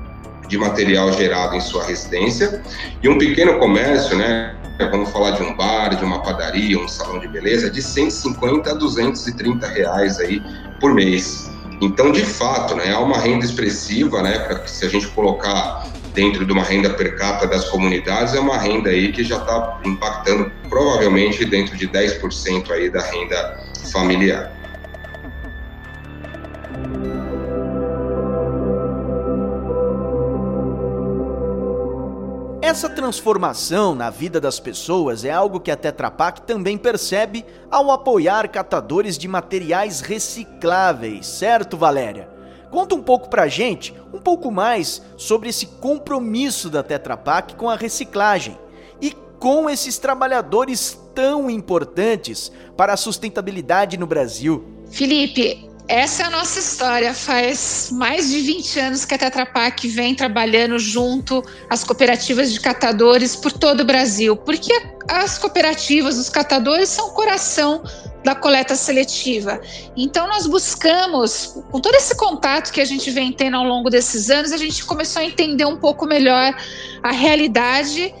de 0.47 0.57
material 0.57 1.11
gerado 1.11 1.55
em 1.55 1.61
sua 1.61 1.83
residência. 1.83 2.61
E 3.01 3.09
um 3.09 3.17
pequeno 3.17 3.57
comércio, 3.57 4.15
né, 4.15 4.55
vamos 4.91 5.09
falar 5.09 5.31
de 5.31 5.43
um 5.43 5.55
bar, 5.55 5.95
de 5.95 6.05
uma 6.05 6.21
padaria, 6.21 6.79
um 6.79 6.87
salão 6.87 7.19
de 7.19 7.27
beleza, 7.27 7.69
de 7.69 7.81
150 7.81 8.69
a 8.69 8.73
230 8.73 9.67
reais 9.67 10.19
aí 10.19 10.41
por 10.79 10.93
mês. 10.93 11.49
Então, 11.79 12.11
de 12.11 12.25
fato, 12.25 12.75
né, 12.75 12.91
há 12.91 12.99
uma 12.99 13.17
renda 13.17 13.45
expressiva, 13.45 14.21
né, 14.21 14.39
que 14.63 14.69
se 14.69 14.85
a 14.85 14.89
gente 14.89 15.07
colocar 15.09 15.85
dentro 16.13 16.43
de 16.43 16.51
uma 16.51 16.63
renda 16.63 16.89
per 16.89 17.15
capita 17.15 17.47
das 17.47 17.69
comunidades, 17.69 18.33
é 18.33 18.39
uma 18.39 18.57
renda 18.57 18.89
aí 18.89 19.11
que 19.11 19.23
já 19.23 19.37
está 19.37 19.79
impactando 19.85 20.51
provavelmente 20.67 21.45
dentro 21.45 21.77
de 21.77 21.87
10% 21.87 22.71
aí 22.71 22.89
da 22.89 23.01
renda 23.01 23.63
familiar. 23.91 24.51
Essa 32.77 32.89
transformação 32.89 33.95
na 33.95 34.11
vida 34.11 34.39
das 34.39 34.59
pessoas 34.59 35.25
é 35.25 35.31
algo 35.31 35.59
que 35.59 35.71
a 35.71 35.75
Tetra 35.75 36.11
Pak 36.11 36.43
também 36.43 36.77
percebe 36.77 37.43
ao 37.71 37.89
apoiar 37.89 38.47
catadores 38.49 39.17
de 39.17 39.27
materiais 39.27 39.99
recicláveis, 39.99 41.25
certo, 41.25 41.75
Valéria? 41.75 42.29
Conta 42.69 42.93
um 42.93 43.01
pouco 43.01 43.29
pra 43.29 43.47
gente, 43.47 43.95
um 44.13 44.19
pouco 44.19 44.51
mais 44.51 45.01
sobre 45.17 45.49
esse 45.49 45.65
compromisso 45.65 46.69
da 46.69 46.83
Tetra 46.83 47.17
Pak 47.17 47.55
com 47.55 47.67
a 47.67 47.75
reciclagem 47.75 48.55
e 49.01 49.09
com 49.39 49.67
esses 49.67 49.97
trabalhadores 49.97 51.01
tão 51.15 51.49
importantes 51.49 52.51
para 52.77 52.93
a 52.93 52.97
sustentabilidade 52.97 53.97
no 53.97 54.05
Brasil. 54.05 54.63
Felipe, 54.91 55.67
Essa 55.87 56.23
é 56.23 56.25
a 56.25 56.29
nossa 56.29 56.59
história. 56.59 57.13
Faz 57.13 57.89
mais 57.93 58.29
de 58.29 58.41
20 58.41 58.79
anos 58.79 59.05
que 59.05 59.13
a 59.13 59.17
Tetra 59.17 59.45
Pak 59.45 59.87
vem 59.87 60.13
trabalhando 60.13 60.77
junto 60.77 61.41
às 61.69 61.83
cooperativas 61.83 62.51
de 62.51 62.59
catadores 62.59 63.37
por 63.37 63.53
todo 63.53 63.81
o 63.81 63.85
Brasil. 63.85 64.35
Porque 64.35 64.73
as 65.07 65.37
cooperativas, 65.37 66.17
os 66.17 66.29
catadores, 66.29 66.89
são 66.89 67.07
o 67.07 67.11
coração 67.11 67.81
da 68.21 68.35
coleta 68.35 68.75
seletiva. 68.75 69.61
Então, 69.95 70.27
nós 70.27 70.45
buscamos, 70.45 71.57
com 71.71 71.79
todo 71.79 71.95
esse 71.95 72.17
contato 72.17 72.73
que 72.73 72.81
a 72.81 72.85
gente 72.85 73.09
vem 73.09 73.31
tendo 73.31 73.55
ao 73.55 73.63
longo 73.63 73.89
desses 73.89 74.29
anos, 74.29 74.51
a 74.51 74.57
gente 74.57 74.83
começou 74.83 75.21
a 75.21 75.25
entender 75.25 75.63
um 75.63 75.77
pouco 75.77 76.05
melhor 76.05 76.53
a 77.01 77.11
realidade 77.13 78.13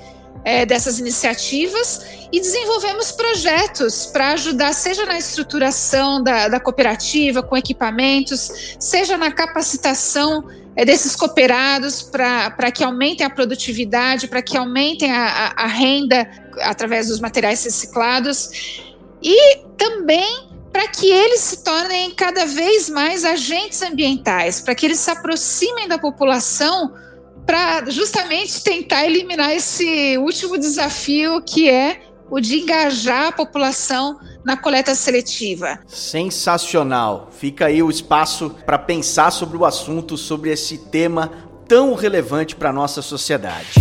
é, 0.47 0.65
dessas 0.65 0.97
iniciativas 0.97 2.05
e 2.31 2.39
desenvolvemos 2.39 3.11
projetos 3.11 4.05
para 4.05 4.29
ajudar, 4.29 4.71
seja 4.71 5.05
na 5.05 5.17
estruturação 5.17 6.23
da, 6.23 6.47
da 6.47 6.57
cooperativa, 6.57 7.43
com 7.43 7.57
equipamentos, 7.57 8.77
seja 8.79 9.17
na 9.17 9.29
capacitação 9.29 10.47
é, 10.73 10.85
desses 10.85 11.17
cooperados 11.17 12.01
para 12.01 12.71
que 12.71 12.81
aumentem 12.81 13.25
a 13.25 13.29
produtividade, 13.29 14.29
para 14.29 14.41
que 14.41 14.55
aumentem 14.57 15.11
a, 15.11 15.27
a, 15.57 15.63
a 15.65 15.67
renda 15.67 16.25
através 16.61 17.07
dos 17.07 17.19
materiais 17.19 17.61
reciclados 17.65 18.81
e 19.21 19.57
também 19.77 20.47
para 20.71 20.87
que 20.87 21.11
eles 21.11 21.41
se 21.41 21.61
tornem 21.61 22.11
cada 22.11 22.45
vez 22.45 22.87
mais 22.87 23.25
agentes 23.25 23.81
ambientais, 23.81 24.61
para 24.61 24.73
que 24.73 24.85
eles 24.85 24.99
se 24.99 25.11
aproximem 25.11 25.89
da 25.89 25.97
população 25.97 26.93
para 27.47 27.89
justamente 27.89 28.61
tentar 28.61 29.05
eliminar 29.05 29.55
esse 29.55 30.17
último 30.17 30.57
desafio 30.57 31.41
que 31.41 31.69
é 31.69 32.01
o 32.29 32.41
de 32.41 32.59
engajar 32.59 33.27
a 33.27 33.31
população 33.31 34.19
na 34.43 34.57
coleta 34.57 34.93
seletiva. 34.93 35.79
Sensacional. 35.87 37.29
Fica 37.31 37.67
aí 37.67 37.81
o 37.81 37.89
espaço 37.89 38.49
para 38.65 38.77
pensar 38.77 39.31
sobre 39.31 39.55
o 39.57 39.63
assunto, 39.63 40.17
sobre 40.17 40.51
esse 40.51 40.77
tema 40.77 41.31
tão 41.65 41.95
relevante 41.95 42.53
para 42.53 42.73
nossa 42.73 43.01
sociedade. 43.01 43.75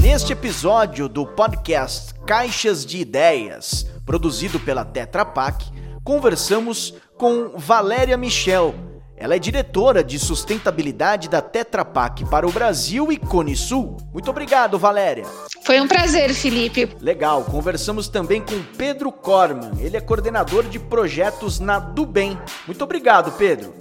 Neste 0.00 0.32
episódio 0.32 1.08
do 1.08 1.26
podcast 1.26 2.14
Caixas 2.24 2.86
de 2.86 2.98
Ideias, 2.98 3.86
produzido 4.06 4.60
pela 4.60 4.84
Tetra 4.84 5.24
Pak, 5.24 5.64
conversamos 6.04 6.94
com 7.16 7.50
Valéria 7.56 8.16
Michel 8.16 8.87
ela 9.20 9.34
é 9.34 9.38
diretora 9.38 10.02
de 10.02 10.18
sustentabilidade 10.18 11.28
da 11.28 11.40
Tetra 11.40 11.84
Pak 11.84 12.24
para 12.26 12.46
o 12.46 12.52
Brasil 12.52 13.10
e 13.10 13.16
Cone 13.16 13.56
Sul. 13.56 13.96
Muito 14.12 14.30
obrigado, 14.30 14.78
Valéria. 14.78 15.26
Foi 15.64 15.80
um 15.80 15.88
prazer, 15.88 16.32
Felipe. 16.32 16.88
Legal. 17.00 17.44
Conversamos 17.44 18.08
também 18.08 18.40
com 18.40 18.62
Pedro 18.76 19.12
Corman. 19.12 19.72
Ele 19.78 19.96
é 19.96 20.00
coordenador 20.00 20.64
de 20.64 20.78
projetos 20.78 21.60
na 21.60 21.78
Dubem. 21.78 22.38
Muito 22.66 22.82
obrigado, 22.82 23.32
Pedro. 23.32 23.74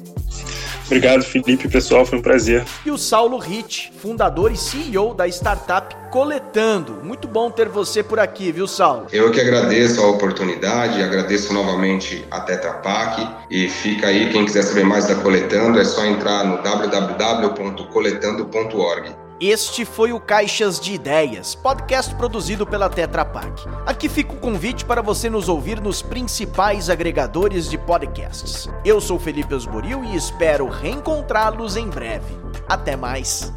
Obrigado, 0.88 1.22
Felipe, 1.22 1.67
pessoal, 1.67 2.03
foi 2.06 2.17
um 2.17 2.22
prazer. 2.22 2.63
E 2.86 2.91
o 2.91 2.98
Saulo 2.98 3.38
Ritt, 3.38 3.91
fundador 3.98 4.53
e 4.53 4.56
CEO 4.56 5.13
da 5.13 5.27
startup 5.27 5.94
Coletando. 6.10 7.01
Muito 7.03 7.27
bom 7.27 7.51
ter 7.51 7.67
você 7.67 8.01
por 8.01 8.17
aqui, 8.20 8.53
viu, 8.53 8.67
Saulo? 8.67 9.08
Eu 9.12 9.29
que 9.29 9.41
agradeço 9.41 10.01
a 10.01 10.08
oportunidade, 10.08 11.03
agradeço 11.03 11.53
novamente 11.53 12.25
a 12.32 12.39
Tetra 12.39 12.75
Pak 12.75 13.27
e 13.51 13.67
fica 13.67 14.08
aí, 14.08 14.32
quem 14.32 14.46
quiser 14.46 14.63
saber 14.63 14.86
mais 14.86 15.08
da 15.08 15.15
Coletando, 15.15 15.77
é 15.77 15.84
só 15.84 16.06
entrar 16.06 16.46
no 16.46 16.63
www.coletando.org. 16.63 19.26
Este 19.39 19.86
foi 19.86 20.12
o 20.13 20.20
Caixas 20.20 20.79
de 20.79 20.94
Ideias, 20.94 21.53
podcast 21.53 22.15
produzido 22.15 22.65
pela 22.65 22.89
Tetra 22.89 23.24
Pak. 23.24 23.65
Aqui 23.86 24.10
fica 24.10 24.34
o 24.34 24.38
convite 24.38 24.84
para 24.84 25.00
você 25.00 25.29
nos 25.29 25.48
ouvir 25.48 25.80
nos 25.80 26.02
principais 26.02 26.89
agregadores 26.89 27.69
de 27.69 27.78
podcasts. 27.78 28.67
Eu 28.84 29.00
sou 29.00 29.19
Felipe 29.19 29.54
Osboril 29.54 30.04
e 30.04 30.15
espero 30.15 30.67
reencontrá-los 30.67 31.78
em 31.78 31.88
breve. 31.88 32.36
Até 32.67 32.95
mais! 32.95 33.54